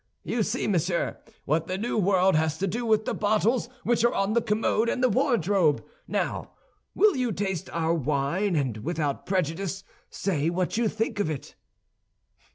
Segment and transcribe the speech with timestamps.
[0.23, 4.15] You see, monsieur, what the New World has to do with the bottles which are
[4.15, 5.85] on the commode and the wardrobe.
[6.07, 6.53] Now,
[6.95, 11.53] will you taste our wine, and without prejudice say what you think of it?"